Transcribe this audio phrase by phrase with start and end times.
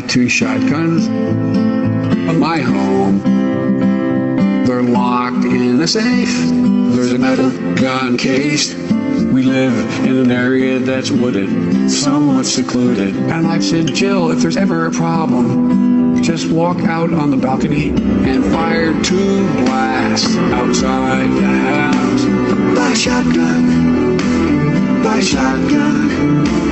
[0.00, 3.18] have two shotguns in my home.
[4.64, 6.28] They're locked in a safe.
[6.94, 8.74] There's a metal gun case.
[8.74, 9.74] We live
[10.04, 13.16] in an area that's wooded, somewhat secluded.
[13.16, 17.88] And I've said, Jill, if there's ever a problem, just walk out on the balcony
[17.90, 22.24] and fire two blasts outside the house.
[22.76, 24.16] By shotgun,
[25.02, 26.65] by shotgun.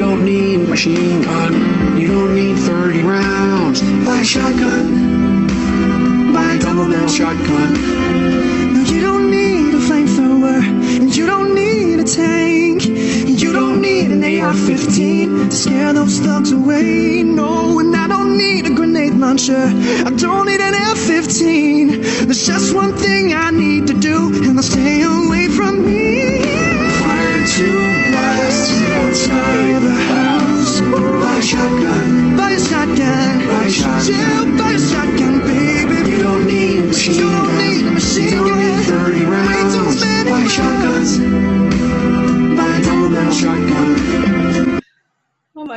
[0.00, 2.00] You don't need a machine gun.
[2.00, 3.82] You don't need 30 rounds.
[4.06, 5.46] By shotgun,
[6.32, 7.74] by double barrel shotgun.
[8.72, 10.62] No, you don't need a flamethrower,
[11.02, 16.50] and you don't need a tank, you don't need an AR-15 to scare those thugs
[16.50, 17.22] away.
[17.22, 19.66] No, and I don't need a grenade launcher.
[20.06, 22.24] I don't need an F-15.
[22.24, 26.40] There's just one thing I need to do, and I'll stay away from me.
[27.00, 27.99] Fire two
[31.70, 34.08] shotgun, Buy a shotgun, by shotgun.
[34.08, 36.10] yeah, buy a shotgun, baby.
[36.10, 39.04] You don't need a machine You don't need a machine You don't need gun.
[39.04, 39.74] 30 Way rounds.
[39.74, 41.18] too many By shotguns,
[42.56, 44.29] by double barrel shotgun.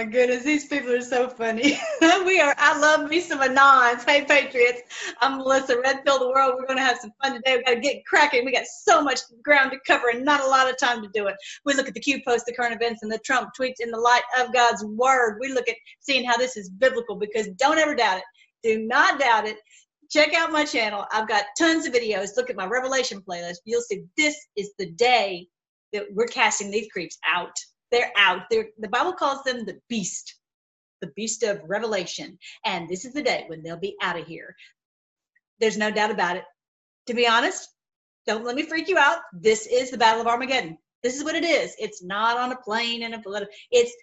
[0.03, 1.79] My goodness, these people are so funny.
[2.25, 4.03] we are, I love me some Anons.
[4.03, 4.81] Hey, Patriots.
[5.21, 6.55] I'm Melissa Redpill, the world.
[6.57, 7.55] We're going to have some fun today.
[7.55, 8.43] We've got to get cracking.
[8.43, 11.27] We got so much ground to cover and not a lot of time to do
[11.27, 11.37] it.
[11.63, 13.97] We look at the Q post, the current events, and the Trump tweets in the
[13.97, 15.37] light of God's word.
[15.39, 18.23] We look at seeing how this is biblical because don't ever doubt it.
[18.61, 19.55] Do not doubt it.
[20.11, 21.05] Check out my channel.
[21.13, 22.35] I've got tons of videos.
[22.35, 23.59] Look at my Revelation playlist.
[23.63, 25.47] You'll see this is the day
[25.93, 27.55] that we're casting these creeps out
[27.93, 28.41] they're out.
[28.49, 30.35] They're, the Bible calls them the beast,
[30.99, 32.39] the beast of Revelation.
[32.65, 34.55] And this is the day when they'll be out of here.
[35.59, 36.43] There's no doubt about it.
[37.07, 37.69] To be honest,
[38.25, 39.19] don't let me freak you out.
[39.31, 40.77] This is the Battle of Armageddon.
[41.03, 41.75] This is what it is.
[41.77, 43.93] It's not on a plane and a it's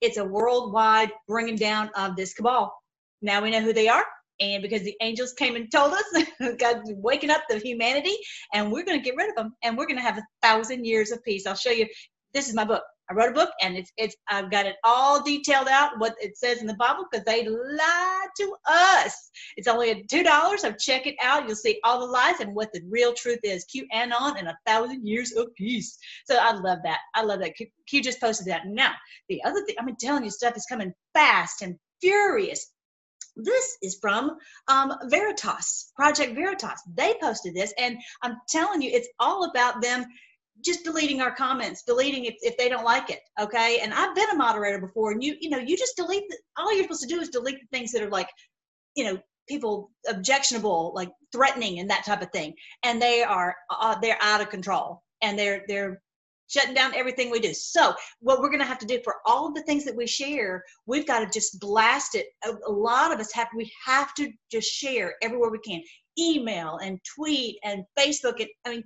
[0.00, 2.72] it's a worldwide bringing down of this cabal.
[3.20, 4.04] Now we know who they are,
[4.40, 6.04] and because the angels came and told us,
[6.58, 8.16] God's waking up the humanity,
[8.54, 10.84] and we're going to get rid of them, and we're going to have a thousand
[10.86, 11.46] years of peace.
[11.46, 11.86] I'll show you.
[12.32, 12.82] This is my book.
[13.10, 16.36] I wrote a book and it's it's I've got it all detailed out what it
[16.36, 19.30] says in the Bible because they lied to us.
[19.56, 20.62] It's only at two dollars.
[20.62, 21.46] So check it out.
[21.46, 23.64] You'll see all the lies and what the real truth is.
[23.64, 25.98] QAnon and on in a thousand years of peace.
[26.24, 26.98] So I love that.
[27.14, 27.56] I love that.
[27.56, 28.66] Q, Q just posted that.
[28.66, 28.92] Now
[29.28, 32.70] the other thing I'm telling you, stuff is coming fast and furious.
[33.36, 34.36] This is from
[34.68, 36.82] um, Veritas, Project Veritas.
[36.94, 40.04] They posted this, and I'm telling you, it's all about them
[40.64, 43.20] just deleting our comments, deleting if, if they don't like it.
[43.40, 43.80] Okay.
[43.82, 46.72] And I've been a moderator before and you, you know, you just delete the, all
[46.74, 48.28] you're supposed to do is delete the things that are like,
[48.94, 52.54] you know, people objectionable, like threatening and that type of thing.
[52.82, 56.00] And they are, uh, they're out of control and they're, they're
[56.48, 57.54] shutting down everything we do.
[57.54, 60.06] So what we're going to have to do for all of the things that we
[60.06, 62.26] share, we've got to just blast it.
[62.44, 65.80] A, a lot of us have, we have to just share everywhere we can
[66.18, 68.40] email and tweet and Facebook.
[68.40, 68.84] And I mean,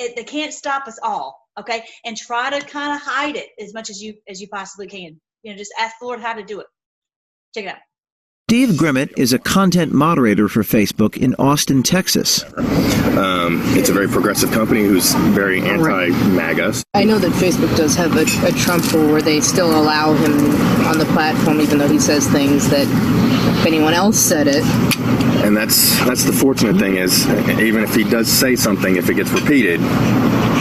[0.00, 1.84] it, they can't stop us all okay?
[2.04, 5.20] And try to kind of hide it as much as you as you possibly can.
[5.42, 6.66] You know just ask the lord how to do it.
[7.54, 7.78] Check it out.
[8.48, 12.42] Steve Grimmett is a content moderator for Facebook in Austin, Texas.
[13.16, 16.82] Um, it's a very progressive company who's very anti-MAGA.
[16.94, 20.32] I know that Facebook does have a, a Trump rule where they still allow him
[20.84, 22.88] on the platform, even though he says things that
[23.50, 24.64] if anyone else said it,
[25.44, 27.28] And that's that's the fortunate thing is,
[27.60, 29.80] even if he does say something, if it gets repeated,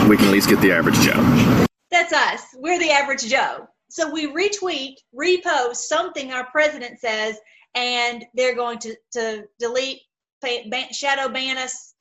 [0.10, 1.66] we can at least get the average Joe.
[1.92, 2.44] that's us.
[2.56, 3.68] We're the average joe.
[3.90, 7.38] So we retweet repost something our president says
[7.76, 10.02] and they're going to to delete
[10.42, 11.94] ban, shadow ban us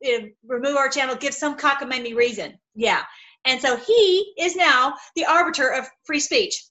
[0.00, 2.58] you know, remove our channel give some cockamamie reason.
[2.74, 3.02] Yeah.
[3.44, 6.64] And so he is now the arbiter of free speech.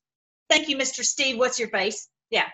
[0.49, 1.37] Thank you mr steve.
[1.37, 2.07] What's your face?
[2.31, 2.47] Yeah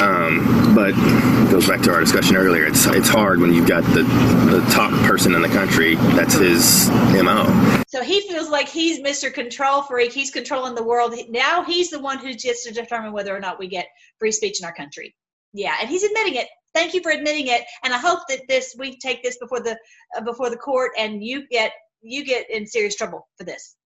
[0.00, 2.64] Um, but it goes back to our discussion earlier.
[2.64, 4.02] It's it's hard when you've got the
[4.50, 5.96] the top person in the country.
[5.96, 7.82] That's his mo.
[7.88, 9.32] So he feels like he's Mr.
[9.32, 10.12] Control Freak.
[10.12, 11.14] He's controlling the world.
[11.28, 13.88] Now he's the one who gets to determine whether or not we get
[14.18, 15.14] free speech in our country.
[15.52, 16.48] Yeah, and he's admitting it.
[16.72, 17.62] Thank you for admitting it.
[17.84, 19.76] And I hope that this we take this before the
[20.16, 23.76] uh, before the court, and you get you get in serious trouble for this.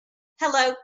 [0.40, 0.74] Hello.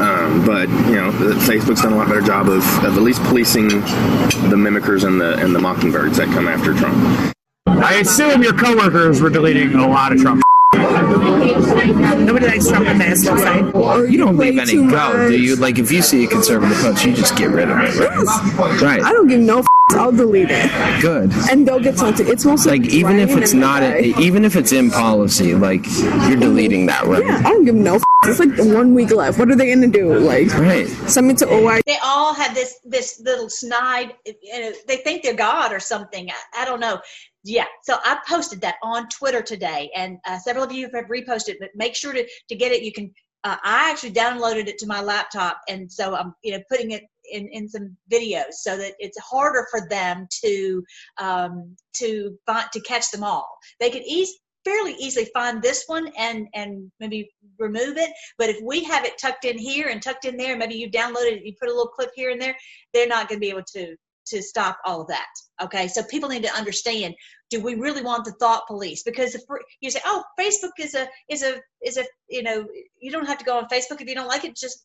[0.00, 1.10] Um, but you know,
[1.46, 5.36] Facebook's done a lot better job of, of at least policing the mimickers and the
[5.38, 7.32] and the mockingbirds that come after Trump.
[7.66, 10.42] I assume your coworkers were deleting a lot of Trump.
[10.74, 14.10] Nobody likes Trump on their website.
[14.10, 15.56] You don't leave any go, do you?
[15.56, 18.80] Like if you see a conservative post, you just get rid of it, right?
[18.82, 19.02] Right.
[19.02, 21.30] I don't give no f- I'll delete it, Good.
[21.50, 22.26] and they'll get something.
[22.26, 25.84] It's mostly Like even if it's not, a, even if it's in policy, like
[26.28, 27.24] you're deleting that, right?
[27.24, 27.96] Yeah, I don't give no.
[27.96, 29.38] F- it's like one week left.
[29.38, 30.18] What are they gonna do?
[30.18, 30.88] Like Right.
[31.08, 31.80] send me to OI?
[31.86, 36.30] they all have this this little snide you know, they think they're god or something
[36.30, 37.00] I, I don't know
[37.44, 41.56] yeah so i posted that on twitter today and uh, several of you have reposted
[41.60, 43.12] but make sure to to get it you can
[43.44, 47.02] uh, i actually downloaded it to my laptop and so i'm you know putting it
[47.32, 50.82] in, in some videos so that it's harder for them to
[51.18, 53.48] um, to find to catch them all
[53.80, 57.28] they could eas- fairly easily find this one and and maybe
[57.58, 60.74] remove it but if we have it tucked in here and tucked in there, maybe
[60.74, 62.56] you downloaded it, you put a little clip here and there,
[62.92, 63.96] they're not going to be able to
[64.26, 65.26] to stop all of that.
[65.62, 67.14] Okay, so people need to understand:
[67.50, 69.02] Do we really want the thought police?
[69.02, 69.42] Because if
[69.80, 72.66] you say, "Oh, Facebook is a is a is a," you know,
[73.00, 74.56] you don't have to go on Facebook if you don't like it.
[74.56, 74.82] Just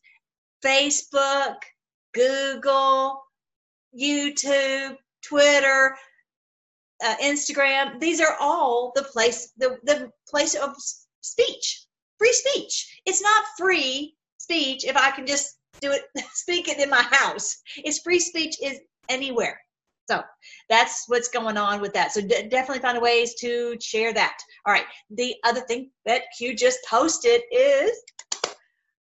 [0.64, 1.56] Facebook,
[2.12, 3.22] Google,
[3.98, 5.96] YouTube, Twitter,
[7.04, 7.98] uh, Instagram.
[8.00, 10.74] These are all the place the the place of
[11.20, 11.86] speech,
[12.18, 13.00] free speech.
[13.06, 16.02] It's not free speech if I can just do it,
[16.32, 17.56] speak it in my house.
[17.76, 19.60] It's free speech is anywhere.
[20.08, 20.22] So
[20.68, 22.12] that's what's going on with that.
[22.12, 24.36] So de- definitely find ways to share that.
[24.66, 24.86] All right.
[25.10, 27.92] The other thing that Q just posted is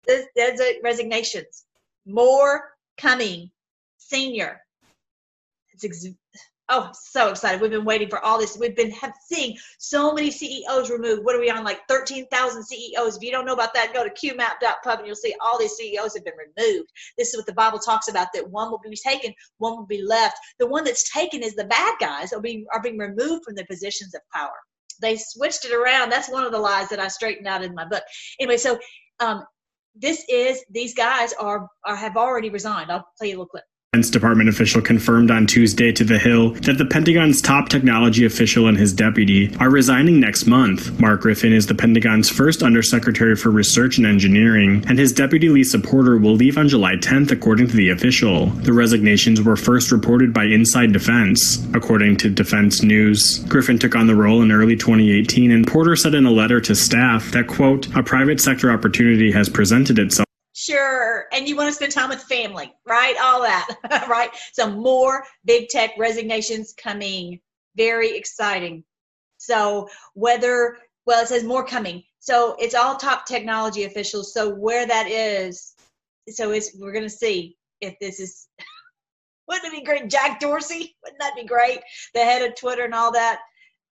[0.07, 1.65] the the resignations.
[2.07, 3.51] More coming.
[3.99, 4.61] Senior.
[5.73, 6.07] It's ex-
[6.69, 7.61] oh so excited.
[7.61, 8.57] We've been waiting for all this.
[8.59, 11.25] We've been have, seeing so many CEOs removed.
[11.25, 11.65] What are we on?
[11.65, 13.17] Like 13,000 CEOs.
[13.17, 16.15] If you don't know about that, go to qmap.pub and you'll see all these CEOs
[16.15, 16.91] have been removed.
[17.19, 20.03] This is what the Bible talks about that one will be taken, one will be
[20.03, 20.39] left.
[20.59, 23.67] The one that's taken is the bad guys are being, are being removed from their
[23.67, 24.55] positions of power.
[25.01, 26.11] They switched it around.
[26.11, 28.03] That's one of the lies that I straightened out in my book.
[28.41, 28.79] Anyway, so
[29.21, 29.45] um,
[29.99, 32.91] this is these guys are, are have already resigned.
[32.91, 33.65] I'll play you a little clip.
[33.97, 38.69] Defense Department official confirmed on Tuesday to The Hill that the Pentagon's top technology official
[38.69, 41.01] and his deputy are resigning next month.
[41.01, 45.79] Mark Griffin is the Pentagon's first Undersecretary for Research and Engineering, and his deputy Lisa
[45.79, 48.49] Porter will leave on July 10th, according to the official.
[48.49, 51.67] The resignations were first reported by Inside Defense.
[51.73, 56.15] According to Defense News, Griffin took on the role in early 2018, and Porter said
[56.15, 60.26] in a letter to staff that, quote, a private sector opportunity has presented itself.
[60.67, 61.27] Sure.
[61.33, 63.17] And you want to spend time with family, right?
[63.21, 63.69] All that,
[64.09, 64.31] right?
[64.53, 67.39] So more big tech resignations coming.
[67.77, 68.83] Very exciting.
[69.39, 72.03] So whether, well, it says more coming.
[72.19, 74.35] So it's all top technology officials.
[74.35, 75.77] So where that is,
[76.29, 78.49] so it's, we're going to see if this is,
[79.49, 80.11] wouldn't it be great?
[80.11, 81.79] Jack Dorsey, wouldn't that be great?
[82.13, 83.39] The head of Twitter and all that.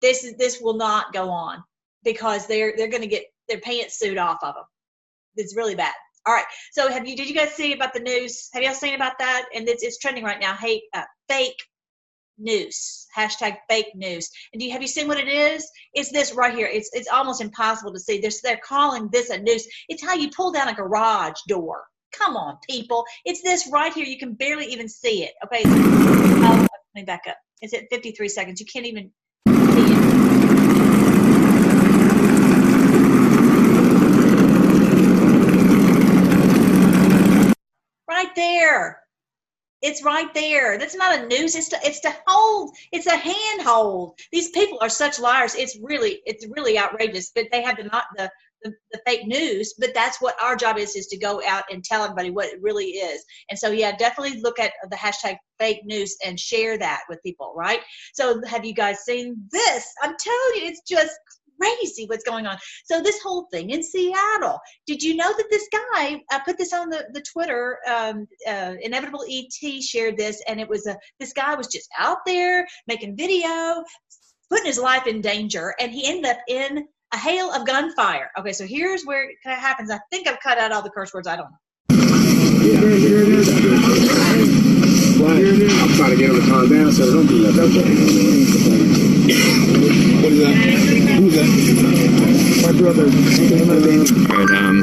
[0.01, 1.63] This is, this will not go on
[2.03, 4.65] because they're, they're going to get their pants suit off of them.
[5.37, 5.93] It's really bad.
[6.27, 6.45] All right.
[6.73, 7.17] So have you?
[7.17, 8.49] Did you guys see about the news?
[8.53, 9.47] Have y'all seen about that?
[9.55, 10.55] And it's, it's trending right now.
[10.55, 11.61] Hey, uh, fake
[12.39, 13.07] news.
[13.17, 14.31] Hashtag fake news.
[14.53, 15.69] And do you have you seen what it is?
[15.95, 16.69] It's this right here.
[16.73, 18.21] It's it's almost impossible to see.
[18.21, 19.67] This they're calling this a news.
[19.89, 21.85] It's how you pull down a garage door.
[22.13, 23.05] Come on, people.
[23.25, 24.05] It's this right here.
[24.05, 25.33] You can barely even see it.
[25.45, 25.63] Okay.
[25.65, 27.37] Oh, let me back up.
[27.63, 28.61] It's at 53 seconds.
[28.61, 29.11] You can't even
[29.49, 30.23] see it.
[38.23, 38.99] Right there.
[39.81, 40.79] It's right there.
[40.79, 41.57] That's not a news.
[41.57, 42.71] It's to it's to hold.
[42.93, 44.17] It's a handhold.
[44.31, 45.57] These people are such liars.
[45.57, 47.33] It's really it's really outrageous.
[47.35, 48.31] But they have the not the,
[48.63, 49.75] the the fake news.
[49.77, 52.63] But that's what our job is is to go out and tell everybody what it
[52.63, 53.25] really is.
[53.51, 57.53] And so yeah, definitely look at the hashtag fake news and share that with people.
[57.57, 57.81] Right.
[58.15, 59.93] So have you guys seen this?
[60.01, 61.19] I'm telling you, it's just
[61.63, 62.59] crazy what's going on.
[62.85, 64.61] So this whole thing in Seattle.
[64.87, 66.21] Did you know that this guy?
[66.31, 67.79] I put this on the the Twitter.
[67.89, 72.19] Um, uh, Inevitable ET shared this, and it was a this guy was just out
[72.27, 73.85] there making video,
[74.51, 78.31] putting his life in danger, and he ended up in a hail of gunfire.
[78.39, 79.91] Okay, so here's where it kind of happens.
[79.91, 81.29] I think I've cut out all the curse words.
[81.29, 81.59] I don't know.
[81.91, 83.49] Yeah, here it is.
[85.23, 89.62] I'm trying to get him to calm down so don't do that.
[90.23, 90.55] What is that?
[90.55, 91.49] Who's that?
[92.63, 93.07] My brother.
[94.33, 94.83] Right, um,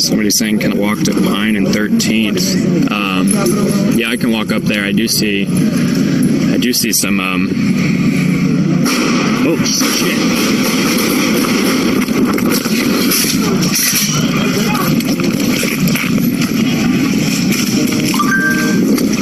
[0.00, 2.90] somebody saying can I walk to mine and 13th.
[2.90, 3.28] Um,
[3.98, 4.84] yeah, I can walk up there.
[4.86, 7.20] I do see, I do see some.
[7.20, 7.50] Um,
[9.46, 10.18] oh shit!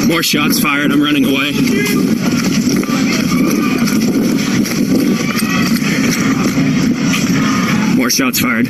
[0.09, 0.93] More shots fired.
[0.93, 2.56] I'm running away.
[8.17, 8.67] Shots fired.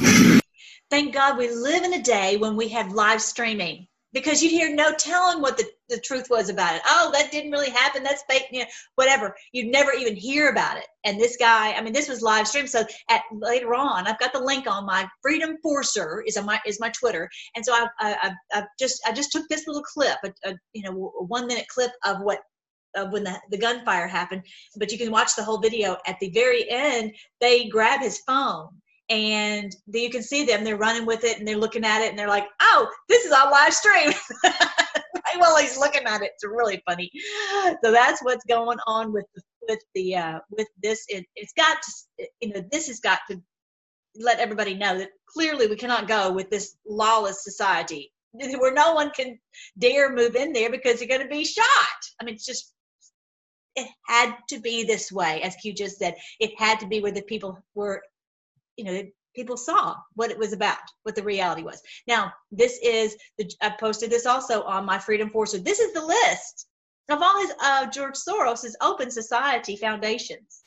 [0.91, 4.75] Thank God we live in a day when we have live streaming because you'd hear
[4.75, 6.83] no telling what the, the truth was about it.
[6.85, 8.03] Oh, that didn't really happen.
[8.03, 8.65] That's fake, know,
[8.97, 9.37] whatever.
[9.53, 10.87] You'd never even hear about it.
[11.05, 12.67] And this guy, I mean, this was live stream.
[12.67, 16.59] So at later on, I've got the link on my Freedom Forcer is on my
[16.67, 17.31] is my Twitter.
[17.55, 20.83] And so I I, I just I just took this little clip, a, a you
[20.83, 22.41] know a one minute clip of what
[22.97, 24.43] of when the, the gunfire happened.
[24.77, 25.99] But you can watch the whole video.
[26.05, 28.71] At the very end, they grab his phone
[29.09, 32.19] and you can see them they're running with it and they're looking at it and
[32.19, 34.13] they're like oh this is on live stream.
[35.39, 36.33] While he's looking at it.
[36.35, 37.11] It's really funny.
[37.85, 41.05] So that's what's going on with the with the uh with this.
[41.09, 43.41] It, it's got to you know this has got to
[44.19, 48.13] let everybody know that clearly we cannot go with this lawless society.
[48.33, 49.39] Where no one can
[49.79, 51.67] dare move in there because they're going to be shot.
[52.21, 52.73] I mean it's just
[53.75, 56.15] it had to be this way as q just said.
[56.41, 58.03] It had to be where the people were
[58.77, 59.03] you know
[59.35, 61.83] people saw what it was about what the reality was.
[62.07, 66.05] Now this is the i posted this also on my freedom forcer this is the
[66.05, 66.67] list
[67.09, 70.65] of all his uh, george soros's open society foundations.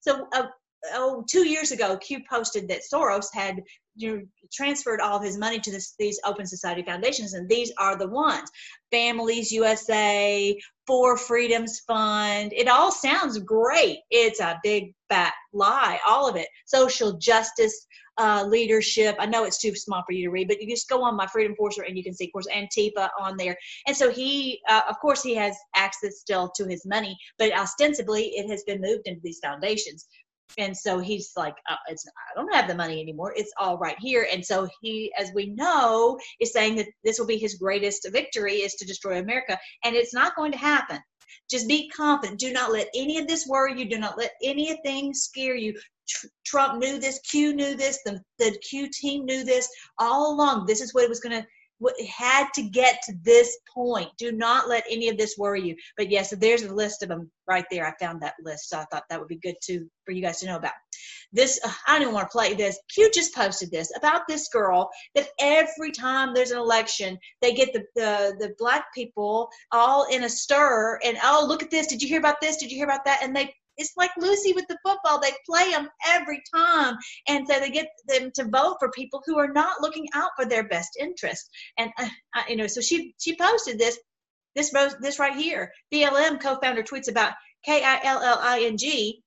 [0.00, 0.46] So uh,
[0.94, 3.62] oh two years ago q posted that soros had
[3.98, 7.72] you know, transferred all of his money to this, these open society foundations and these
[7.78, 8.48] are the ones.
[8.92, 10.56] Families usa
[10.86, 13.98] for freedoms fund it all sounds great.
[14.10, 16.48] It's a big fat lie all of it.
[16.66, 17.86] Social justice
[18.18, 21.04] uh, leadership i know it's too small for you to read but you just go
[21.04, 23.56] on my freedom forcer and you can see of course antifa on there.
[23.86, 28.24] And so he uh, of course he has access still to his money but ostensibly
[28.34, 30.06] it has been moved into these foundations
[30.56, 33.32] and so he's like uh, it's i don't have the money anymore.
[33.36, 34.26] It's all right here.
[34.32, 38.56] And so he as we know is saying that this will be his greatest victory
[38.56, 39.58] is to destroy america.
[39.84, 41.00] And it's not going to happen.
[41.50, 42.40] Just be confident.
[42.40, 43.88] Do not let any of this worry you.
[43.88, 45.74] Do not let anything scare you.
[46.44, 47.20] Trump knew this.
[47.20, 48.00] Q knew this.
[48.04, 49.68] The, the q team knew this.
[49.98, 51.46] All along this is what it was going to
[52.08, 54.08] had to get to this point.
[54.18, 55.76] Do not let any of this worry you.
[55.96, 57.86] But yes, yeah, so there's a list of them right there.
[57.86, 60.40] I found that list, so I thought that would be good too for you guys
[60.40, 60.72] to know about.
[61.32, 62.78] This uh, I don't even want to play this.
[62.94, 67.72] Q just posted this about this girl that every time there's an election, they get
[67.72, 71.86] the the, the black people all in a stir and oh look at this.
[71.86, 72.56] Did you hear about this?
[72.56, 73.20] Did you hear about that?
[73.22, 75.20] And they it's like Lucy with the football.
[75.20, 76.96] They play them every time.
[77.28, 80.44] And so they get them to vote for people who are not looking out for
[80.44, 81.48] their best interest.
[81.78, 82.08] And, uh,
[82.48, 83.98] you know, so she, she posted this,
[84.54, 85.72] this, this right here.
[85.92, 87.32] BLM co-founder tweets about
[87.64, 89.22] K-I-L-L-I-N-G,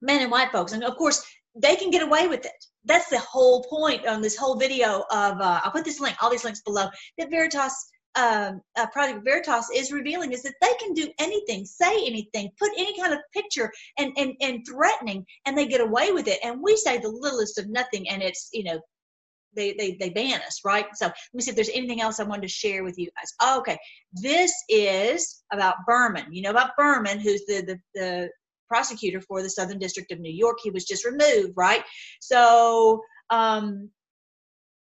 [0.00, 0.72] men and white folks.
[0.72, 1.24] And of course,
[1.54, 2.64] they can get away with it.
[2.84, 6.30] That's the whole point on this whole video of, uh, I'll put this link, all
[6.30, 7.74] these links below, that Veritas
[8.14, 12.70] um, uh, Project Veritas is revealing is that they can do anything, say anything, put
[12.76, 16.38] any kind of picture and, and, and threatening, and they get away with it.
[16.44, 18.80] And we say the littlest of nothing, and it's, you know,
[19.54, 20.86] they, they, they ban us, right?
[20.94, 23.32] So let me see if there's anything else I wanted to share with you guys.
[23.40, 23.78] Oh, okay,
[24.12, 26.32] this is about Berman.
[26.32, 28.30] You know about Berman, who's the, the, the
[28.68, 30.58] prosecutor for the Southern District of New York.
[30.62, 31.82] He was just removed, right?
[32.20, 33.90] So um,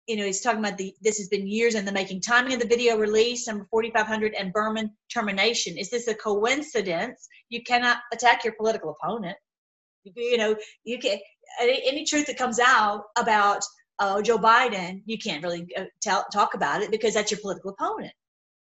[0.06, 2.20] you know, he's talking about the this has been years in the making.
[2.20, 5.78] Timing of the video release, number 4500, and Berman termination.
[5.78, 7.28] Is this a coincidence?
[7.48, 9.36] You cannot attack your political opponent.
[10.04, 11.18] You know, you can
[11.60, 13.62] any, any truth that comes out about
[13.98, 17.70] uh, Joe Biden, you can't really uh, tell, talk about it because that's your political
[17.70, 18.12] opponent,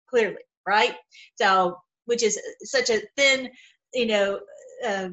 [0.09, 0.95] clearly, right?
[1.35, 3.49] So, which is such a thin,
[3.93, 4.39] you know,
[4.85, 5.09] uh,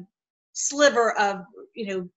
[0.55, 1.41] sliver of
[1.75, 2.09] you know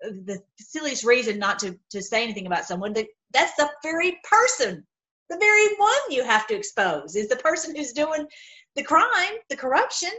[0.00, 4.84] the silliest reason not to to say anything about someone that that's the very person
[5.28, 8.26] the very one you have to expose is the person who's doing
[8.76, 10.10] the crime the corruption.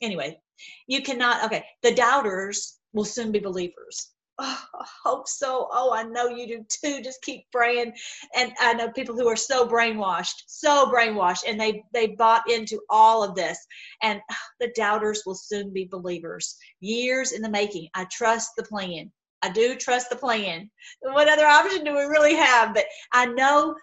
[0.00, 0.38] Anyway
[0.86, 5.68] you cannot okay the doubters will soon be believers oh, I hope so.
[5.72, 7.02] Oh, I know you do too.
[7.02, 7.92] Just keep praying.
[8.34, 12.80] And I know people who are so brainwashed, so brainwashed, and they they bought into
[12.90, 13.58] all of this.
[14.02, 16.56] And ah, the doubters will soon be believers.
[16.80, 17.88] Years in the making.
[17.94, 19.10] I trust the plan.
[19.42, 20.70] I do trust the plan.
[21.02, 22.74] What other option do we really have?
[22.74, 23.74] But I know,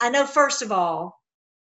[0.00, 0.26] I know.
[0.26, 1.20] First of all,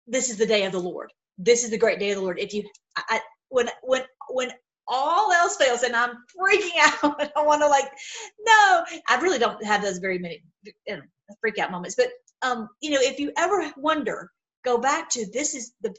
[0.08, 1.12] this is the day of the Lord.
[1.38, 2.40] This is the great day of the Lord.
[2.40, 4.50] If you, I, when when when
[4.88, 7.30] all else fails and I'm freaking out.
[7.36, 7.90] I want to like,
[8.46, 11.02] no, I really don't have those very many you know,
[11.40, 11.96] freak out moments.
[11.96, 12.08] But
[12.42, 14.30] um, you know, if you ever wonder,
[14.64, 15.94] go back to this is the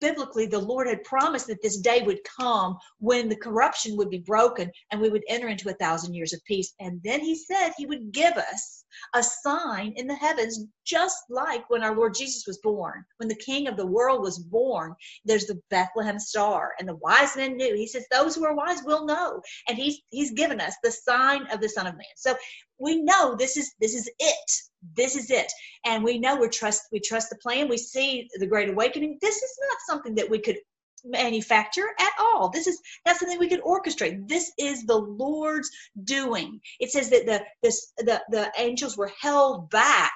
[0.00, 4.18] biblically the lord had promised that this day would come when the corruption would be
[4.18, 6.74] broken and we would enter into a thousand years of peace.
[6.80, 8.84] And then he said he would give us
[9.14, 13.34] a sign in the heavens just like when our lord jesus was born when the
[13.34, 16.72] king of the world was born there's the bethlehem star.
[16.78, 17.74] And the wise men knew.
[17.74, 19.40] He says those who are wise will know.
[19.68, 22.04] And he's he's given us the sign of the son of man.
[22.16, 22.36] So
[22.78, 24.50] we know this is this is it.
[24.94, 25.50] This is it,
[25.84, 27.68] and we know we trust we trust the plan.
[27.68, 29.18] We see the Great Awakening.
[29.20, 30.58] This is not something that we could
[31.04, 32.48] manufacture at all.
[32.48, 34.28] This is that's something we could orchestrate.
[34.28, 35.70] This is the Lord's
[36.04, 36.60] doing.
[36.80, 40.12] It says that the this the the angels were held back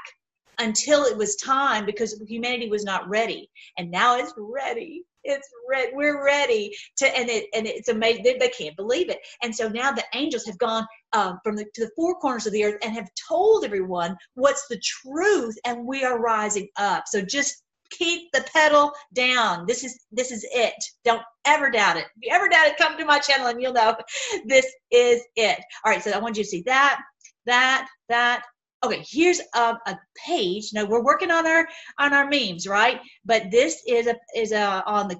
[0.60, 5.04] until it was time because humanity was not ready, and now it's ready.
[5.22, 5.90] It's ready.
[5.94, 8.22] We're ready to, and it and it's amazing.
[8.22, 9.18] They, they can't believe it.
[9.42, 12.52] And so now the angels have gone um, from the to the four corners of
[12.52, 17.04] the earth and have told everyone what's the truth, and we are rising up.
[17.06, 19.66] So just keep the pedal down.
[19.66, 20.74] This is this is it.
[21.04, 22.06] Don't ever doubt it.
[22.16, 23.96] If you ever doubt it, come to my channel and you'll know
[24.46, 25.58] this is it.
[25.84, 27.00] All right, so I want you to see that,
[27.46, 28.42] that, that.
[28.84, 30.70] Okay, here's a, a page.
[30.72, 31.68] Now we're working on our
[31.98, 33.00] on our memes, right?
[33.24, 35.16] But this is a is a on the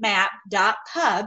[0.00, 1.26] qmap.pub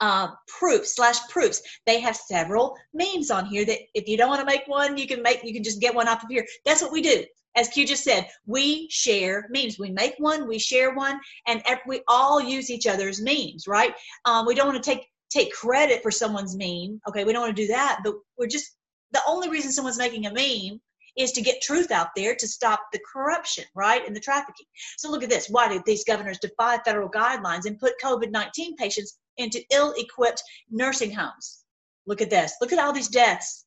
[0.00, 1.62] uh, proofs slash proofs.
[1.86, 5.06] They have several memes on here that if you don't want to make one, you
[5.06, 6.44] can make you can just get one off of here.
[6.64, 7.24] That's what we do
[7.56, 9.78] as Q just said, we share memes.
[9.78, 13.94] We make one, we share one, and we all use each other's memes, right?
[14.26, 17.00] Um, we don't want to take take credit for someone's meme.
[17.08, 18.75] Okay, we don't want to do that, but we're just
[19.12, 20.80] the only reason someone's making a meme
[21.16, 24.66] is to get truth out there to stop the corruption, right, and the trafficking.
[24.98, 25.48] So look at this.
[25.48, 30.42] Why did these governors defy federal guidelines and put COVID 19 patients into ill equipped
[30.70, 31.64] nursing homes?
[32.06, 32.54] Look at this.
[32.60, 33.64] Look at all these deaths.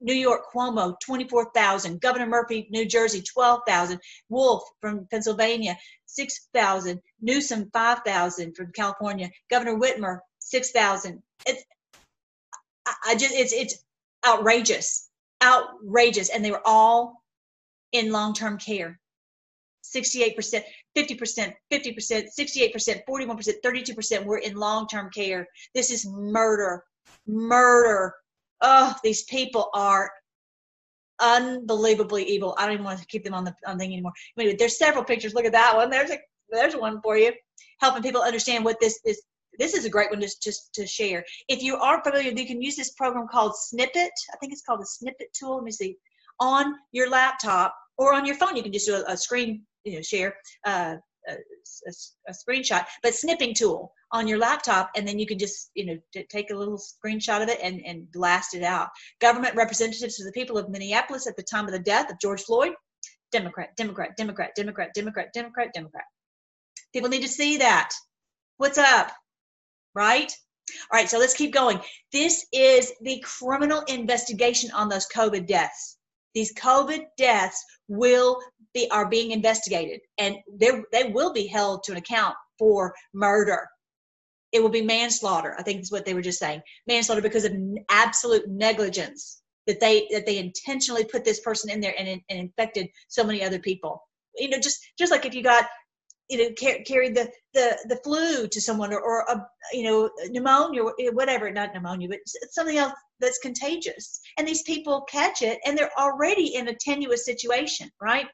[0.00, 2.00] New York, Cuomo, 24,000.
[2.00, 3.98] Governor Murphy, New Jersey, 12,000.
[4.28, 5.76] Wolf from Pennsylvania,
[6.06, 7.00] 6,000.
[7.20, 9.30] Newsom, 5,000 from California.
[9.50, 11.22] Governor Whitmer, 6,000.
[11.46, 11.64] It's,
[13.06, 13.84] I just, it's, it's
[14.28, 15.08] outrageous,
[15.42, 16.28] outrageous.
[16.28, 17.22] And they were all
[17.92, 19.00] in long-term care.
[19.84, 20.62] 68%,
[20.96, 25.46] 50%, 50%, 68%, 41%, 32% were in long-term care.
[25.74, 26.84] This is murder,
[27.26, 28.14] murder,
[28.60, 30.10] oh, these people are
[31.20, 32.54] unbelievably evil.
[32.58, 34.12] I don't even want to keep them on the on thing anymore.
[34.38, 35.34] Anyway, there's several pictures.
[35.34, 35.90] Look at that one.
[35.90, 36.18] There's a
[36.50, 37.32] there's one for you,
[37.80, 39.22] helping people understand what this is.
[39.58, 41.24] This is a great one just just to share.
[41.48, 44.12] If you aren't familiar, you can use this program called Snippet.
[44.32, 45.56] I think it's called the Snippet tool.
[45.56, 45.96] Let me see.
[46.40, 49.96] On your laptop or on your phone, you can just do a, a screen you
[49.96, 50.34] know share.
[50.64, 50.96] Uh,
[51.28, 51.92] a, a,
[52.28, 55.98] a, screenshot, but snipping tool on your laptop, and then you can just you know
[56.30, 58.88] take a little screenshot of it and and blast it out.
[59.20, 62.42] Government representatives to the people of Minneapolis at the time of the death of George
[62.42, 62.72] Floyd,
[63.32, 66.04] Democrat, Democrat, Democrat, Democrat, Democrat, Democrat, Democrat.
[66.92, 67.90] People need to see that.
[68.56, 69.12] What's up?
[69.98, 70.32] Right?
[70.92, 71.80] All right, so let's keep going.
[72.12, 75.96] This is the criminal investigation on those COVID deaths.
[76.34, 78.38] These COVID deaths will
[78.74, 83.66] be are being investigated and they they will be held to an account for murder
[84.52, 87.52] it will be manslaughter i think is what they were just saying manslaughter because of
[87.90, 92.88] absolute negligence that they that they intentionally put this person in there and, and infected
[93.08, 94.02] so many other people
[94.36, 95.66] you know just just like if you got
[96.28, 100.10] you know car- carried the, the the flu to someone or, or a you know
[100.30, 102.18] pneumonia whatever not pneumonia but
[102.50, 104.20] something else that's contagious.
[104.38, 108.26] And these people catch it and they're already in a tenuous situation right?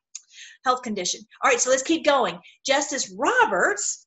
[0.64, 1.20] Health condition.
[1.42, 2.38] All right so let's keep going.
[2.66, 4.06] Justice roberts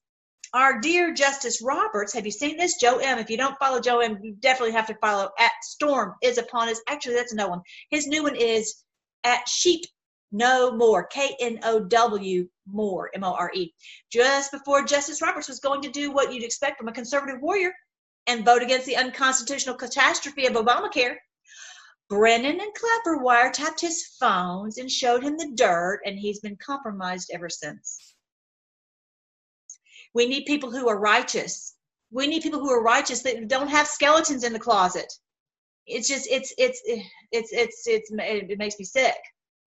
[0.53, 2.77] our dear justice roberts have you seen this?
[2.79, 5.29] Joe m if you don't follow joe m you definitely have to follow.
[5.39, 6.81] At storm is upon us.
[6.87, 7.61] Actually that's no one.
[7.89, 8.83] His new one is
[9.23, 9.83] at sheep
[10.31, 13.73] no more k-n-o-w more m-o-r-e
[14.11, 17.71] just before justice roberts was going to do what you'd expect from a conservative warrior
[18.27, 21.15] and vote against the unconstitutional catastrophe of Obamacare.
[22.09, 27.31] Brennan and Clapper wiretapped his phones and showed him the dirt, and he's been compromised
[27.33, 28.15] ever since.
[30.13, 31.75] We need people who are righteous.
[32.11, 35.11] We need people who are righteous that don't have skeletons in the closet.
[35.85, 39.17] It's just it's it's it's it's it's it makes me sick,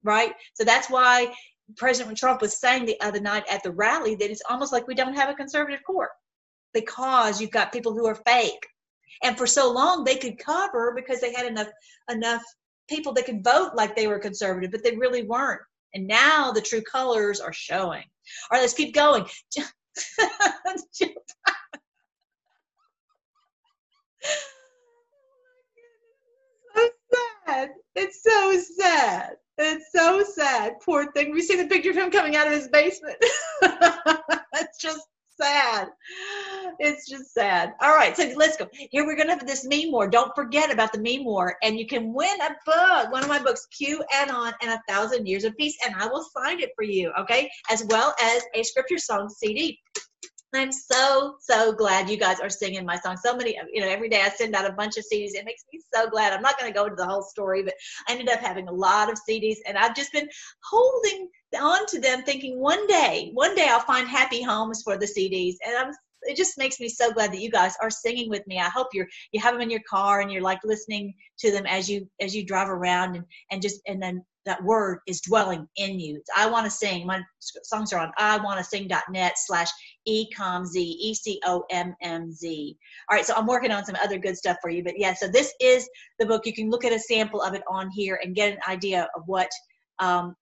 [0.02, 0.32] right?
[0.54, 1.32] So that's why
[1.76, 4.94] President Trump was saying the other night at the rally that it's almost like we
[4.94, 6.10] don't have a conservative court
[6.74, 8.66] because you've got people who are fake.
[9.22, 11.68] And for so long they could cover because they had enough
[12.10, 12.42] enough
[12.88, 15.60] people that could vote like they were conservative, but they really weren't.
[15.94, 18.02] And now the true colors are showing.
[18.02, 19.26] All right, let's keep going.
[26.76, 27.70] Oh so sad.
[27.94, 29.36] It's so sad.
[29.58, 30.74] It's so sad.
[30.84, 31.32] Poor thing.
[31.32, 33.16] We see the picture of him coming out of his basement.
[33.62, 35.06] it's just
[35.40, 35.88] sad.
[36.78, 37.74] It's just sad.
[37.80, 38.68] All right, so let's go.
[38.72, 40.08] Here we're gonna have this meme war.
[40.08, 43.38] Don't forget about the meme war, and you can win a book, one of my
[43.38, 46.70] books, Q and On and a Thousand Years of Peace, and I will sign it
[46.76, 47.50] for you, okay?
[47.70, 49.78] As well as a scripture song CD.
[50.52, 53.16] I'm so, so glad you guys are singing my song.
[53.16, 55.34] So many, you know, every day I send out a bunch of CDs.
[55.34, 56.32] It makes me so glad.
[56.32, 57.74] I'm not going to go into the whole story, but
[58.08, 60.28] I ended up having a lot of CDs and I've just been
[60.68, 61.28] holding
[61.60, 65.54] on to them thinking one day, one day I'll find happy homes for the CDs.
[65.64, 68.58] And I'm it just makes me so glad that you guys are singing with me.
[68.58, 71.66] I hope you're you have them in your car and you're like listening to them
[71.66, 75.66] as you as you drive around and and just and then that word is dwelling
[75.76, 76.22] in you.
[76.36, 77.06] I want to sing.
[77.06, 79.68] My songs are on I want to sing.net slash
[80.08, 82.76] ecomz e c o m m z.
[83.08, 85.14] All right, so I'm working on some other good stuff for you, but yeah.
[85.14, 86.46] So this is the book.
[86.46, 89.22] You can look at a sample of it on here and get an idea of
[89.26, 89.50] what
[89.98, 90.34] um,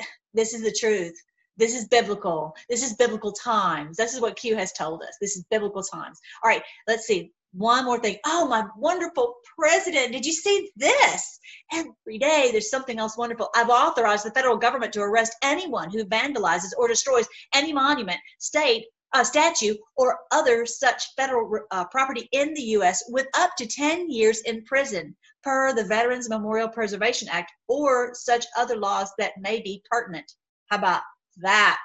[0.34, 1.14] this is the truth
[1.56, 2.54] this is biblical.
[2.68, 3.96] This is biblical times.
[3.96, 5.16] This is what Q has told us.
[5.20, 6.18] This is biblical times.
[6.42, 7.32] All right, let's see.
[7.52, 8.16] One more thing.
[8.24, 10.12] Oh, my wonderful president.
[10.12, 11.38] Did you see this?
[11.72, 13.50] Every day there's something else wonderful.
[13.54, 18.86] I've authorized the federal government to arrest anyone who vandalizes or destroys any monument, state,
[19.12, 23.04] uh, statue, or other such federal uh, property in the U.S.
[23.08, 28.46] with up to 10 years in prison per the Veterans Memorial Preservation Act or such
[28.56, 30.32] other laws that may be pertinent.
[30.70, 31.02] How about
[31.38, 31.84] that.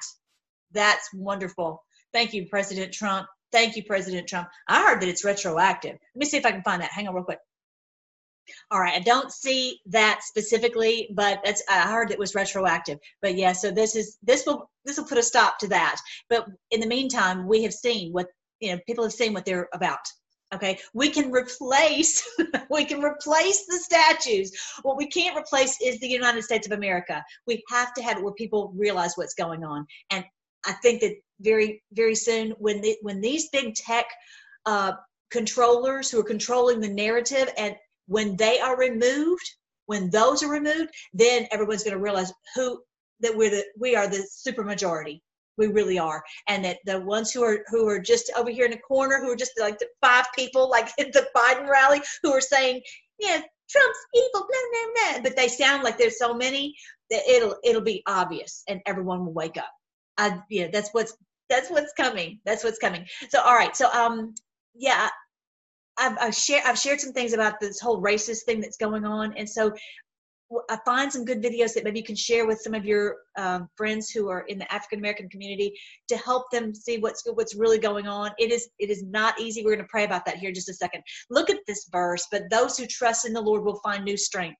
[0.72, 1.84] That's wonderful.
[2.14, 3.28] Thank you, President Trump.
[3.52, 4.50] Thank you, President Trump.
[4.68, 5.94] I heard that it's retroactive.
[5.94, 6.92] Let me see if I can find that.
[6.92, 7.40] Hang on real quick.
[8.72, 12.98] All right, I don't see that specifically, but that's I heard it was retroactive.
[13.22, 16.00] But yeah, so this is this will this will put a stop to that.
[16.30, 18.28] But in the meantime, we have seen what
[18.60, 20.00] you know people have seen what they're about
[20.54, 22.26] okay we can replace
[22.70, 24.52] we can replace the statues
[24.84, 28.24] what we can't replace is the united states of america we have to have it
[28.24, 30.24] where people realize what's going on and
[30.66, 34.06] i think that very very soon when the, when these big tech
[34.66, 34.94] uh,
[35.32, 37.76] controllers who are controlling the narrative and
[38.08, 39.44] when they are removed
[39.86, 42.82] when those are removed then everyone's going to realize who
[43.20, 45.22] that we're the we are the super majority
[45.58, 46.24] we really are.
[46.48, 49.32] And that the ones who are who are just over here in the corner who
[49.32, 52.82] are just like the five people like at the biden rally who are saying
[53.20, 56.74] yeah trump's evil blah blah blah but they sound like there's so many
[57.10, 59.72] that it'll it'll be obvious and everyone will wake up.
[60.18, 61.16] I yeah that's what's
[61.50, 64.34] that's what's coming that's what's coming so all right so um
[64.76, 65.10] yeah
[65.98, 69.34] I've, I've shared I've shared some things about this whole racist thing that's going on,
[69.36, 69.74] and so
[70.70, 73.68] I find some good videos that maybe you can share with some of your um,
[73.76, 75.74] friends who are in the African American community
[76.08, 78.32] to help them see what's what's really going on.
[78.38, 79.64] It is it is not easy.
[79.64, 81.02] We're going to pray about that here in just a second.
[81.30, 82.28] Look at this verse.
[82.32, 84.60] But those who trust in the Lord will find new strength.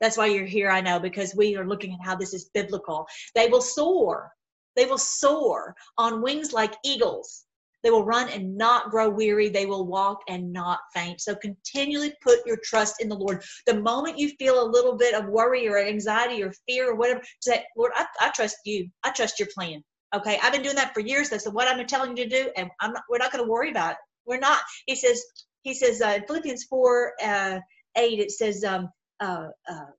[0.00, 3.06] That's why you're here, I know, because we are looking at how this is biblical.
[3.34, 4.30] They will soar.
[4.76, 7.44] They will soar on wings like eagles.
[7.82, 9.48] They will run and not grow weary.
[9.48, 11.20] They will walk and not faint.
[11.20, 13.42] So continually put your trust in the Lord.
[13.66, 17.22] The moment you feel a little bit of worry or anxiety or fear or whatever,
[17.40, 18.88] say, Lord, I, I trust you.
[19.02, 19.82] I trust your plan.
[20.14, 21.30] Okay, I've been doing that for years.
[21.30, 23.70] That's what I'm telling you to do, and I'm not, we're not going to worry
[23.70, 23.98] about it.
[24.26, 24.60] We're not.
[24.86, 25.22] He says.
[25.62, 27.60] He says uh, Philippians four uh,
[27.96, 28.18] eight.
[28.18, 28.88] It says, um,
[29.20, 29.90] uh, uh,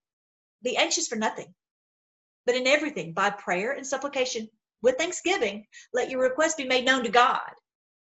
[0.63, 1.53] "Be anxious for nothing,
[2.47, 4.49] but in everything by prayer and supplication
[4.82, 7.52] with thanksgiving, let your requests be made known to God."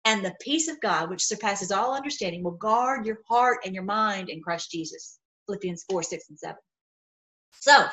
[0.05, 3.83] and the peace of God, which surpasses all understanding, will guard your heart and your
[3.83, 5.19] mind in Christ Jesus.
[5.47, 6.55] Philippians 4, 6, and 7.
[7.59, 7.85] So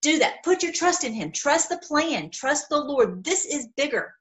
[0.00, 0.42] do that.
[0.42, 1.30] Put your trust in Him.
[1.30, 2.30] Trust the plan.
[2.30, 3.22] Trust the Lord.
[3.22, 4.14] This is bigger,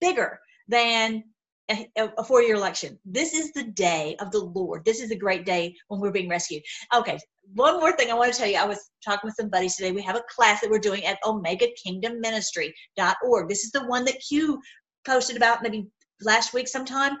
[0.00, 1.24] bigger than
[1.70, 2.98] a, a four year election.
[3.04, 4.84] This is the day of the Lord.
[4.84, 6.62] This is the great day when we're being rescued.
[6.94, 7.18] Okay,
[7.54, 8.58] one more thing I want to tell you.
[8.58, 9.92] I was talking with some buddies today.
[9.92, 13.48] We have a class that we're doing at omegakingdomministry.org.
[13.48, 14.60] This is the one that Q
[15.06, 15.86] posted about maybe
[16.20, 17.16] last week sometime,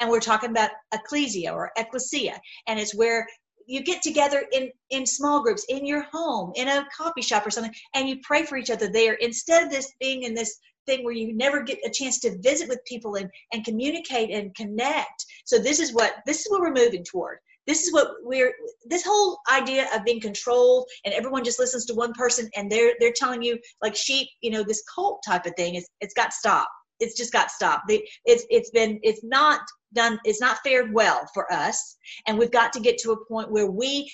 [0.00, 3.26] and we're talking about ecclesia or ecclesia, and it's where
[3.66, 7.50] you get together in in small groups in your home in a coffee shop or
[7.50, 11.04] something and you pray for each other there instead of this being in this thing
[11.04, 15.24] where you never get a chance to visit with people and and communicate and connect
[15.44, 18.52] so this is what this is what we're moving toward this is what we're
[18.86, 22.94] this whole idea of being controlled and everyone just listens to one person and they're
[23.00, 26.32] they're telling you like sheep you know this cult type of thing is it's got
[26.32, 26.70] stopped.
[27.00, 27.84] it's just got stopped.
[27.90, 29.60] It's it's been it's not
[29.94, 30.18] done.
[30.24, 33.70] It's not fared well for us, and we've got to get to a point where
[33.70, 34.10] we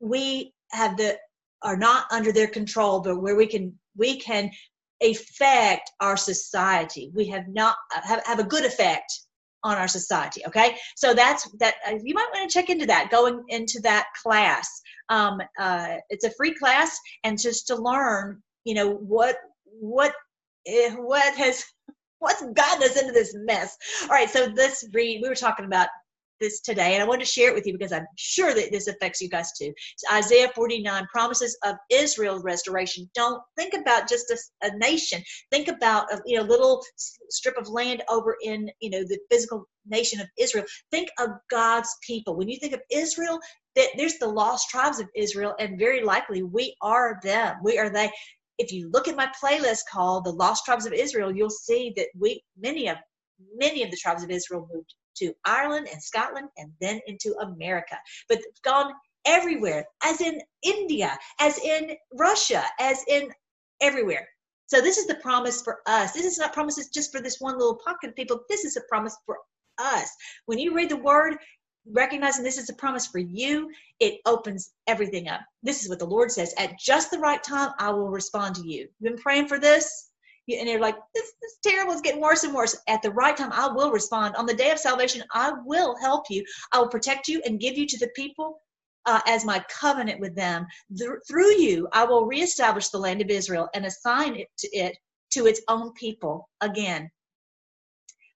[0.00, 1.18] we have the
[1.62, 4.50] are not under their control, but where we can we can
[5.02, 7.10] affect our society.
[7.14, 9.12] We have not have, have a good effect
[9.64, 10.42] on our society.
[10.46, 11.74] Okay, so that's that.
[11.86, 13.10] Uh, you might want to check into that.
[13.10, 14.68] Going into that class.
[15.08, 20.14] Um, uh, it's a free class, and just to learn, you know what what
[20.66, 21.64] eh, what has
[22.18, 23.76] what's gotten us into this mess?
[24.04, 25.20] All right, so let's read.
[25.22, 25.88] We were talking about
[26.42, 28.88] this today, and I wanted to share it with you because I'm sure that this
[28.88, 29.72] affects you guys too.
[29.94, 33.08] It's Isaiah 49, promises of Israel restoration.
[33.14, 35.22] Don't think about just a, a nation.
[35.50, 36.84] Think about a you know little
[37.30, 40.64] strip of land over in you know the physical nation of Israel.
[40.90, 42.36] Think of God's people.
[42.36, 43.38] When you think of Israel,
[43.76, 47.56] that there's the lost tribes of Israel, and very likely we are them.
[47.62, 48.10] We are they.
[48.58, 52.08] If you look at my playlist called "The Lost Tribes of Israel," you'll see that
[52.18, 52.98] we many of
[53.56, 57.96] many of the tribes of Israel moved to Ireland and Scotland and then into America,
[58.28, 58.92] but gone
[59.24, 63.30] everywhere, as in India, as in Russia, as in
[63.80, 64.28] everywhere.
[64.66, 66.12] So this is the promise for us.
[66.12, 68.40] This is not promises just for this one little pocket of people.
[68.48, 69.36] This is a promise for
[69.78, 70.08] us.
[70.46, 71.36] When you read the word,
[71.90, 73.68] recognizing this is a promise for you,
[74.00, 75.40] it opens everything up.
[75.62, 76.54] This is what the Lord says.
[76.58, 78.88] At just the right time, I will respond to you.
[78.98, 80.11] You've been praying for this?
[80.48, 81.92] And they're like, this, this is terrible.
[81.92, 82.76] It's getting worse and worse.
[82.88, 84.34] At the right time, I will respond.
[84.36, 86.44] On the day of salvation, I will help you.
[86.72, 88.58] I will protect you and give you to the people
[89.06, 90.66] uh, as my covenant with them.
[90.96, 94.96] Th- through you, I will reestablish the land of Israel and assign it to it
[95.32, 97.10] to its own people again.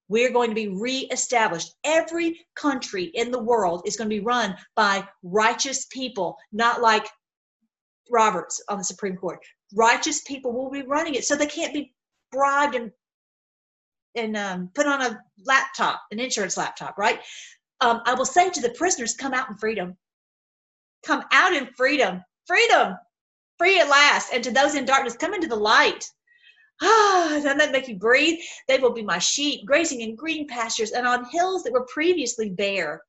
[0.09, 1.75] We're going to be reestablished.
[1.83, 7.05] Every country in the world is going to be run by righteous people, not like
[8.09, 9.39] Roberts on the Supreme Court.
[9.75, 11.93] Righteous people will be running it, so they can't be
[12.31, 12.91] bribed and
[14.15, 17.19] and um, put on a laptop, an insurance laptop, right?
[17.81, 19.95] Um, I will say to the prisoners, come out in freedom.
[21.05, 22.23] Come out in freedom.
[22.47, 22.95] Freedom.
[23.59, 24.33] Free at last.
[24.33, 26.03] And to those in darkness, come into the light.
[26.81, 28.39] Ah, doesn't that make you breathe?
[28.67, 32.49] They will be my sheep, grazing in green pastures and on hills that were previously
[32.49, 33.01] bare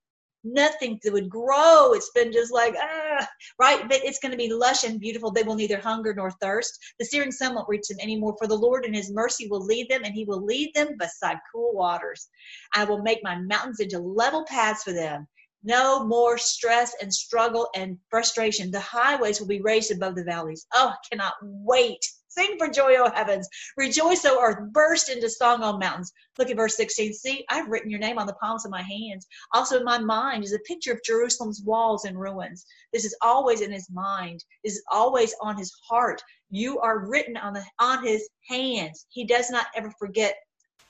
[0.44, 1.92] nothing that would grow.
[1.92, 3.88] It's been just like, ah, right?
[3.88, 5.30] But it's going to be lush and beautiful.
[5.30, 6.78] They will neither hunger nor thirst.
[6.98, 9.88] The searing sun won't reach them anymore, for the Lord in his mercy will lead
[9.88, 12.28] them, and he will lead them beside cool waters.
[12.74, 15.26] I will make my mountains into level paths for them.
[15.64, 18.70] No more stress and struggle and frustration.
[18.70, 20.66] The highways will be raised above the valleys.
[20.72, 21.98] Oh, I cannot wait
[22.28, 23.48] Sing for joy, O heavens.
[23.76, 24.72] Rejoice, O earth.
[24.72, 26.12] Burst into song, O mountains.
[26.38, 27.14] Look at verse 16.
[27.14, 29.26] See, I've written your name on the palms of my hands.
[29.52, 32.66] Also in my mind is a picture of Jerusalem's walls and ruins.
[32.92, 34.44] This is always in his mind.
[34.62, 36.22] This is always on his heart.
[36.50, 39.06] You are written on the on his hands.
[39.08, 40.36] He does not ever forget,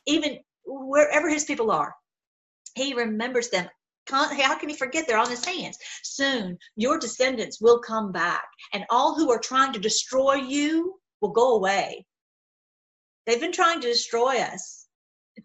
[0.07, 1.94] even wherever his people are.
[2.74, 3.68] He remembers them
[4.11, 5.77] how can he forget they're on his hands?
[6.03, 11.31] Soon your descendants will come back, and all who are trying to destroy you will
[11.31, 12.07] go away.
[13.26, 14.87] They've been trying to destroy us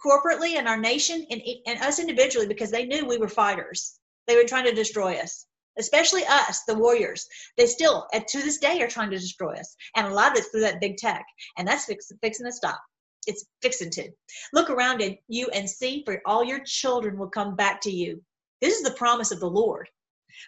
[0.03, 3.99] corporately and our nation and, and us individually because they knew we were fighters.
[4.27, 5.45] They were trying to destroy us,
[5.77, 7.27] especially us, the warriors.
[7.57, 9.75] They still, to this day, are trying to destroy us.
[9.95, 11.25] And a lot of it's through that big tech.
[11.57, 12.81] And that's fix, fixing to stop.
[13.27, 14.09] It's fixing to.
[14.53, 18.21] Look around at you and see, for all your children will come back to you.
[18.62, 19.89] This is the promise of the Lord.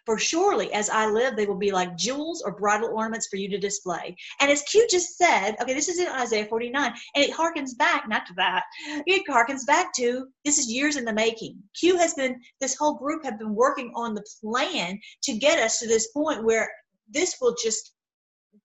[0.06, 3.50] For surely as I live, they will be like jewels or bridal ornaments for you
[3.50, 4.16] to display.
[4.40, 8.08] And as Q just said, okay, this is in Isaiah 49, and it harkens back,
[8.08, 8.64] not to that,
[9.06, 11.58] it harkens back to this is years in the making.
[11.80, 15.80] Q has been, this whole group have been working on the plan to get us
[15.80, 16.70] to this point where
[17.10, 17.94] this will just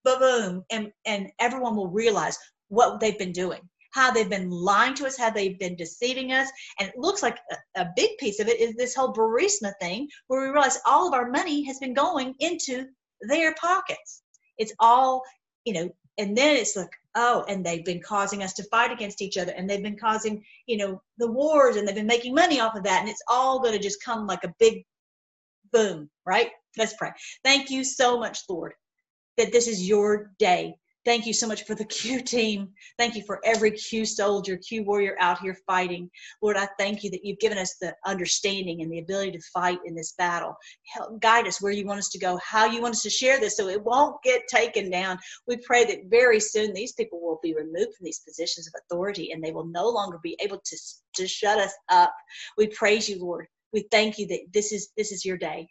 [0.04, 3.60] boom, and, and everyone will realize what they've been doing
[3.92, 6.48] how they've been lying to us, how they've been deceiving us.
[6.78, 10.08] And it looks like a, a big piece of it is this whole Burisma thing,
[10.28, 12.86] where we realize all of our money has been going into
[13.22, 14.22] their pockets.
[14.58, 15.22] It's all,
[15.64, 19.22] you know, and then it's like, oh, and they've been causing us to fight against
[19.22, 22.60] each other, and they've been causing, you know, the wars, and they've been making money
[22.60, 24.84] off of that, and it's all going to just come like a big
[25.72, 26.50] boom, right?
[26.76, 27.10] Let's pray.
[27.42, 28.74] Thank you so much, Lord,
[29.38, 30.74] that this is your day
[31.06, 32.68] Thank you so much for the Q team.
[32.98, 36.10] Thank you for every Q soldier, Q warrior out here fighting.
[36.42, 39.78] Lord, I thank you that you've given us the understanding and the ability to fight
[39.86, 40.54] in this battle.
[40.94, 43.40] Help guide us where you want us to go, how you want us to share
[43.40, 45.18] this so it won't get taken down.
[45.46, 49.32] We pray that very soon these people will be removed from these positions of authority
[49.32, 50.76] and they will no longer be able to,
[51.14, 52.12] to shut us up.
[52.58, 53.46] We praise you, Lord.
[53.72, 55.68] We thank you that this is this is your day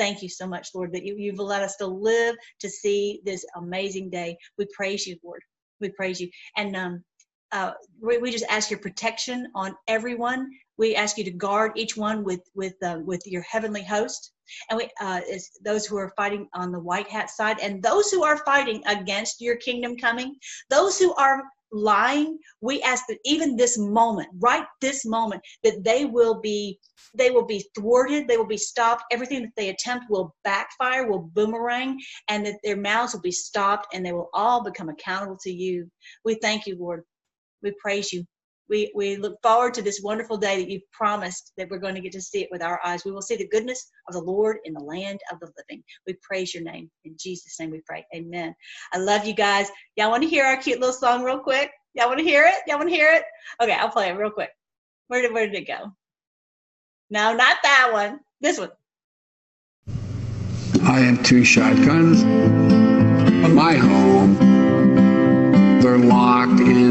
[0.00, 3.44] thank you so much, Lord, that you, you've allowed us to live to see this
[3.56, 4.38] amazing day.
[4.56, 5.42] We praise you, Lord.
[5.78, 6.30] We praise you.
[6.56, 7.04] And um,
[7.52, 10.48] uh, we, just ask your protection on everyone.
[10.78, 14.32] We ask you to guard each one with with uh, with your heavenly host,
[14.70, 15.20] and we uh,
[15.62, 19.42] those who are fighting on the white hat side, and those who are fighting against
[19.42, 20.36] your kingdom coming,
[20.70, 26.04] those who are lying we ask that even this moment right this moment that they
[26.04, 26.78] will be
[27.14, 29.04] they will be thwarted they will be stopped.
[29.10, 33.94] Everything that they attempt will backfire will boomerang and that their mouths will be stopped
[33.94, 35.88] and they will all become accountable to you.
[36.24, 37.04] We thank you lord.
[37.62, 38.24] We praise you
[38.70, 42.00] we, we look forward to this wonderful day that you've promised that we're going to
[42.00, 43.04] get to see it with our eyes.
[43.04, 45.82] We will see the goodness of the Lord in the land of the living.
[46.06, 46.90] We praise your name.
[47.04, 48.06] In Jesus' name we pray.
[48.14, 48.54] Amen.
[48.92, 49.68] I love you guys.
[49.96, 51.70] Y'all want to hear our cute little song real quick?
[51.94, 52.54] Y'all want to hear it?
[52.66, 53.24] Y'all want to hear it?
[53.60, 54.50] Okay, I'll play it real quick.
[55.08, 55.92] Where did, where did it go?
[57.10, 58.20] No, not that one.
[58.40, 58.70] This one.
[60.82, 62.24] I have two shotguns
[63.48, 64.49] my home.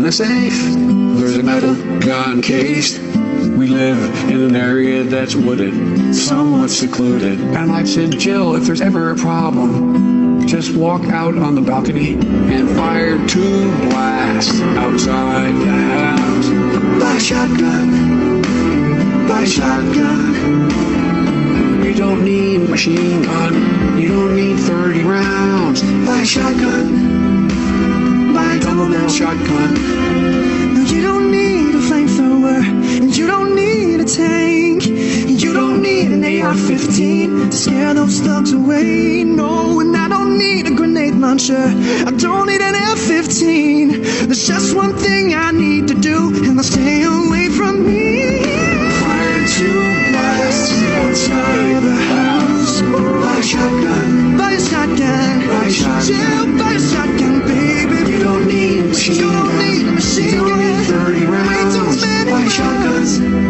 [0.09, 0.63] A safe.
[1.19, 2.97] There's a metal gun case.
[2.97, 7.39] We live in an area that's wooded, somewhat secluded.
[7.39, 12.13] And I've said, Jill, if there's ever a problem, just walk out on the balcony
[12.15, 16.49] and fire two blasts outside the house.
[16.99, 18.41] By shotgun.
[19.27, 20.73] by shotgun.
[21.83, 23.99] You don't need machine gun.
[23.99, 25.83] You don't need 30 rounds.
[26.07, 27.18] By shotgun.
[28.69, 29.73] Double barrel shotgun.
[30.75, 32.61] No, you don't need a flamethrower,
[33.01, 34.85] and you don't need a tank.
[34.85, 39.23] And you don't need an AR-15 to scare those thugs away.
[39.23, 41.65] No, and I don't need a grenade launcher.
[42.09, 44.27] I don't need an F-15.
[44.27, 48.43] There's just one thing I need to do, and I'll stay away from me.
[49.01, 52.81] Fire two blasts outside the house.
[52.83, 54.37] Buy a shotgun.
[54.37, 55.47] Buy a shotgun.
[55.47, 56.57] Buy a shotgun.
[56.59, 57.78] Buy a shotgun, baby
[58.29, 59.59] don't need a machine gun.
[59.65, 62.05] You don't need 30 rounds.
[62.29, 63.48] Why shotguns?